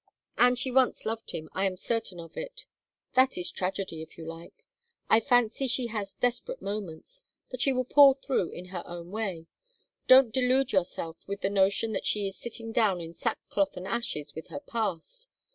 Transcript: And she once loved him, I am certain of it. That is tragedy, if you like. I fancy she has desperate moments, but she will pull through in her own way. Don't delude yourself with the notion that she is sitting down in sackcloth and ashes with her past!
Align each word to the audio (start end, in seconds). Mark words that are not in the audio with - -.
And 0.35 0.57
she 0.57 0.71
once 0.71 1.05
loved 1.05 1.29
him, 1.29 1.47
I 1.53 1.65
am 1.67 1.77
certain 1.77 2.19
of 2.19 2.35
it. 2.35 2.65
That 3.13 3.37
is 3.37 3.51
tragedy, 3.51 4.01
if 4.01 4.17
you 4.17 4.25
like. 4.25 4.65
I 5.11 5.19
fancy 5.19 5.67
she 5.67 5.85
has 5.93 6.15
desperate 6.15 6.59
moments, 6.59 7.25
but 7.51 7.61
she 7.61 7.71
will 7.71 7.85
pull 7.85 8.15
through 8.15 8.49
in 8.49 8.69
her 8.73 8.81
own 8.87 9.11
way. 9.11 9.45
Don't 10.07 10.33
delude 10.33 10.71
yourself 10.71 11.27
with 11.27 11.41
the 11.41 11.51
notion 11.51 11.91
that 11.91 12.07
she 12.07 12.25
is 12.25 12.35
sitting 12.35 12.71
down 12.71 12.99
in 12.99 13.13
sackcloth 13.13 13.77
and 13.77 13.87
ashes 13.87 14.33
with 14.33 14.47
her 14.47 14.59
past! 14.61 15.27